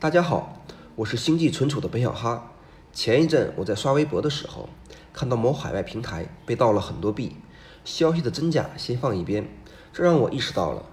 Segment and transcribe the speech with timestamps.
[0.00, 0.64] 大家好，
[0.96, 2.52] 我是星际存储的本小哈。
[2.90, 4.66] 前一阵我在刷微博的时候，
[5.12, 7.36] 看到某海外平台被盗了很多币，
[7.84, 9.46] 消息的真假先放一边，
[9.92, 10.86] 这让我意识到了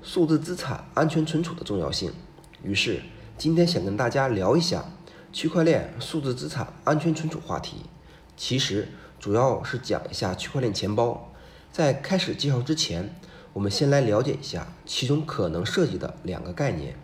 [0.00, 2.12] 数字资产安全存储的重要性。
[2.62, 3.02] 于是
[3.36, 4.84] 今天想跟大家聊一下
[5.32, 7.78] 区块链数字资产安全存储话题。
[8.36, 8.86] 其实
[9.18, 11.32] 主要是讲一下区块链钱包。
[11.72, 13.12] 在开始介绍之前，
[13.54, 16.96] 我们先来了解一下其中可能涉及的两个概念：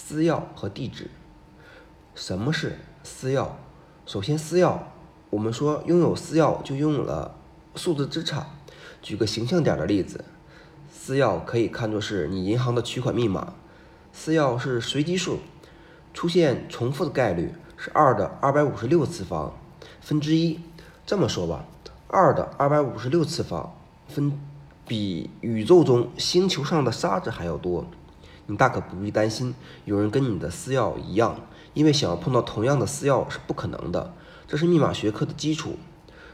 [0.00, 1.10] 私钥和地址。
[2.14, 3.48] 什么是私钥？
[4.06, 4.78] 首先，私钥，
[5.28, 7.34] 我们说拥有私钥就拥有了
[7.74, 8.46] 数字资产。
[9.02, 10.24] 举个形象点的例子，
[10.88, 13.54] 私钥可以看作是你银行的取款密码。
[14.12, 15.40] 私钥是随机数，
[16.14, 19.52] 出现重复的概率是二的二百五十六次方
[20.00, 20.60] 分之一。
[21.04, 21.64] 这么说吧，
[22.06, 23.74] 二的二百五十六次方。
[24.06, 24.32] 分
[24.86, 27.84] 比宇宙中星球上的沙子还要多，
[28.50, 31.38] 你大可不必担心有人跟你的私钥一样，
[31.74, 34.14] 因为想要碰到同样的私钥是不可能的，
[34.46, 35.76] 这是密码学科的基础。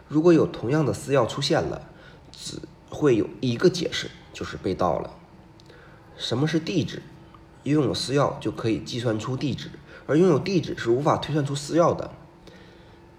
[0.07, 1.83] 如果有同样的私钥出现了，
[2.31, 5.11] 只会有一个解释，就是被盗了。
[6.17, 7.03] 什么是地址？
[7.65, 9.71] 拥有私钥就可以计算出地址，
[10.07, 12.13] 而拥有地址是无法推算出私钥的。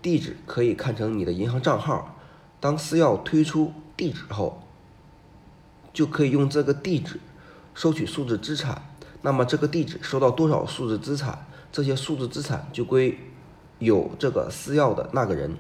[0.02, 2.18] 地址可以看成你的银行账号，
[2.60, 3.74] 当私钥推出。
[3.98, 4.62] 地址后，
[5.94, 7.22] 就可以用这个地址
[7.76, 8.82] 收取数字资产。
[9.22, 13.20] 那么这个地址收到多少数字资产，这些数字资产就归
[13.78, 15.56] 有这个私钥的那个人。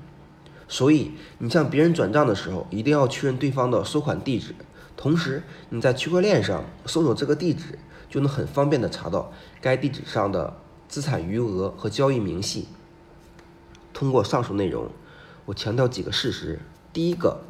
[0.68, 4.56] 所以你向别人转账的时候，一定要确认对方的收款地址。
[4.98, 7.78] 同时你在区块链上搜索这个地址，
[8.10, 10.58] 就能很方便的查到该地址上的
[10.88, 12.68] 资产余额和交易明细。
[13.94, 14.90] 通过上述内容，
[15.46, 16.60] 我强调几个事实：
[16.94, 17.42] 第一个。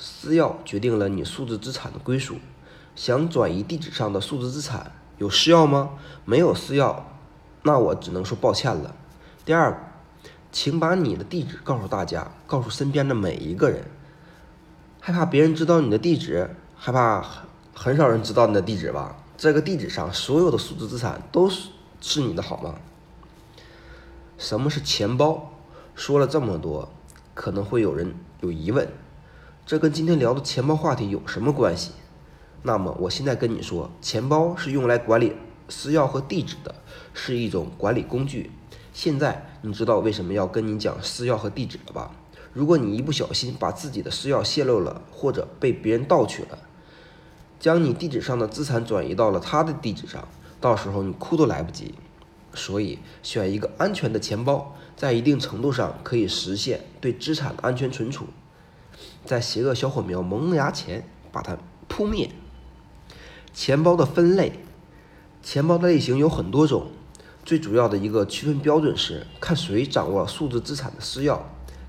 [0.00, 2.36] 私钥决定了你数字资产的归属。
[2.98, 5.90] 想转移地址上的数字资产，有需要吗？
[6.24, 7.06] 没有需要，
[7.62, 8.92] 那我只能说抱歉了。
[9.44, 9.92] 第二，
[10.50, 13.84] 请把你的地址告诉大家，告诉身边的每一个人。
[14.98, 17.24] 害怕别人知道你的地址，害怕
[17.72, 19.14] 很少人知道你的地址吧？
[19.36, 21.68] 这个地址上所有的数字资产都是
[22.00, 22.74] 是你的，好吗？
[24.36, 25.52] 什么是钱包？
[25.94, 26.88] 说了这么多，
[27.32, 28.88] 可能会有人有疑问。
[29.64, 31.92] 这跟今天聊的钱包话题有什么关系？
[32.62, 35.32] 那么我现在跟你说，钱包是用来管理
[35.68, 36.74] 私钥和地址的，
[37.14, 38.50] 是一种管理工具。
[38.92, 42.10] 现在你知道为什么要跟你讲私钥和地址了吧？
[42.52, 46.58] 如果你一不小心把自己的私钥泄露了，或者被别人盗取了，
[47.60, 50.26] 将你地址上的资产转移到了他的地址上，
[50.60, 51.94] 到时候你哭都来不及。
[52.54, 58.26] 所以选一个安全的钱包，在一定程度上可以实现对资产的安全存储。
[59.24, 62.28] 在邪恶小火苗萌芽前，把它扑灭。
[63.60, 64.52] 钱包的分类，
[65.42, 66.92] 钱包的类型有很多种，
[67.44, 71.40] 最主要的一个区分标准是看谁掌握数字资产的私钥。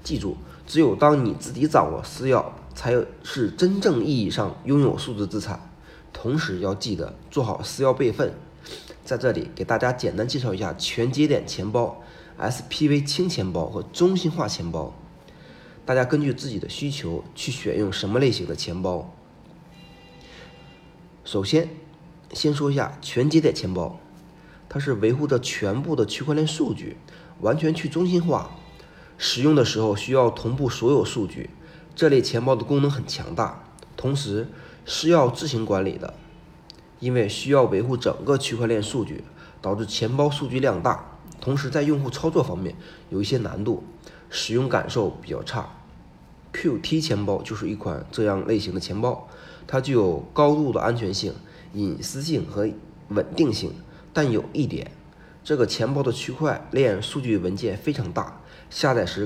[0.03, 0.35] 记住，
[0.65, 2.43] 只有当你自己掌握私钥，
[2.73, 5.69] 才是真正意义上拥有数字资产。
[6.11, 8.33] 同时要记得做好私钥备份。
[9.05, 12.01] 在这里给大家简单介绍一下全节点钱包、
[12.39, 14.95] SPV 轻钱包和中心化钱包。
[15.85, 19.13] 大家根据自己的需求去选用什么类型的钱包。
[21.31, 21.69] 首先，
[22.33, 23.99] 先说一下全节点钱包，
[24.67, 26.97] 它是维护着全部的区块链数据，
[27.41, 28.49] 完全去中心化。
[29.19, 31.51] 使用的时候需要同步所有数据。
[31.93, 33.63] 这类钱包的功能很强大，
[33.95, 34.47] 同时
[34.85, 36.15] 是要自行管理的，
[36.99, 39.23] 因为需要维护整个区块链数据，
[39.61, 42.75] 导致钱包数据量大，同时在用户操作方面
[43.11, 43.83] 有一些难度，
[44.31, 45.69] 使用感受比较差。
[46.61, 49.29] Qt 钱包就是一款这样类型的钱包，
[49.65, 51.33] 它具有高度的安全性、
[51.71, 52.69] 隐私性和
[53.07, 53.71] 稳定性。
[54.11, 54.91] 但有一点，
[55.41, 59.25] 这个钱包的区块链数据文件非常大，下载时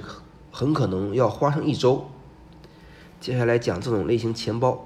[0.52, 2.06] 很可能要花上一周。
[3.20, 4.86] 接下来讲这种类型钱包，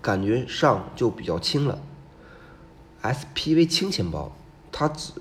[0.00, 1.78] 感觉上就比较轻了。
[3.02, 4.32] SPV 轻钱包，
[4.72, 5.12] 它只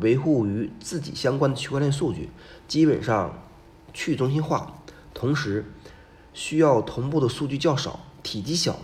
[0.00, 2.30] 维护与自己相关的区块链数据，
[2.66, 3.38] 基本上
[3.92, 4.80] 去中心化。
[5.14, 5.64] 同时，
[6.34, 8.78] 需要同步的数据较少，体积小，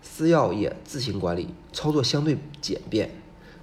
[0.00, 3.10] 私钥也自行管理，操作相对简便，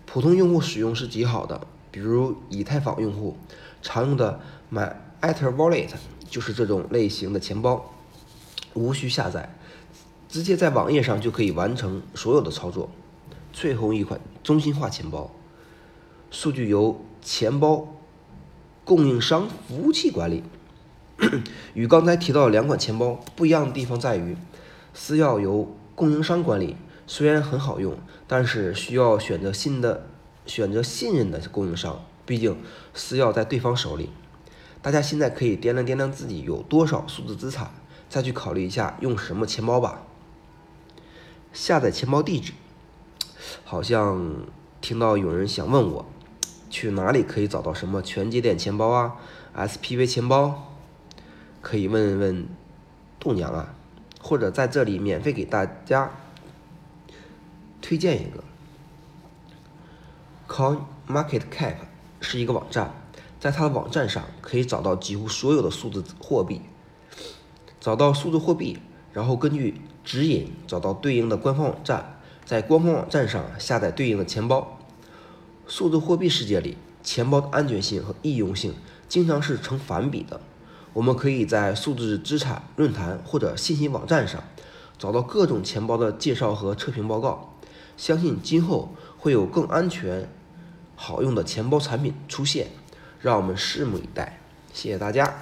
[0.05, 1.65] 普通用户使用是极好的。
[1.89, 3.37] 比如以太坊用户
[3.81, 4.39] 常用的
[4.71, 5.91] MyEtherWallet
[6.27, 7.93] 就是这种类型的钱包，
[8.73, 9.55] 无需下载，
[10.27, 12.89] 直接在网页上就可以完成所有的操作。
[13.51, 15.31] 最后一款中心化钱包，
[16.31, 17.87] 数据由钱包
[18.83, 20.43] 供应商服务器管理。
[21.73, 24.35] 与刚才提到两款钱包不一样的地方在于，
[24.93, 26.75] 私钥由供应商管理，
[27.07, 30.07] 虽然很好用，但是需要选择新的
[30.45, 32.57] 选择信任的供应商，毕竟
[32.93, 34.09] 私钥在对方手里。
[34.81, 37.71] 大家现在可以掂量掂量自己有多少数字资产，
[38.09, 40.03] 再去考虑一下用什么钱包吧。
[41.53, 42.51] 下载钱包地址，
[43.63, 44.43] 好像
[44.81, 46.05] 听到有人想问我，
[46.69, 49.15] 去哪里可以找到什么全节点钱包啊
[49.55, 50.72] ，SPV 钱包？
[51.63, 52.45] 可以问问
[53.19, 53.73] 度娘啊，
[54.21, 56.11] 或者在这里免费给大家
[57.81, 58.43] 推荐一个
[60.47, 61.77] ，Coin Market Cap
[62.19, 62.93] 是一个网站。
[63.39, 66.61] 在它的网站上可以找到几乎所有的数字货币，
[67.79, 68.79] 找到数字货币，
[69.11, 74.79] 然后根据指引找到对应的官方网站，在官方网站上下载对应的钱包。
[75.67, 78.73] 数字货币世界里，钱包的安全性和易用性
[79.09, 80.39] 经常是成反比的。
[80.93, 84.43] 我们可以在数字资产论坛或者信息网站上
[84.97, 87.55] 找到各种钱包的介绍和测评报告。
[87.97, 90.29] 相信今后会有更安全、
[90.95, 92.67] 好用的钱包产品出现。
[93.19, 94.39] 让我们拭目以待，
[94.73, 95.33] 谢谢大家。